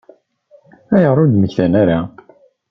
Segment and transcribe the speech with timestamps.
[0.95, 1.99] Ayɣer ur d-mmektan ara?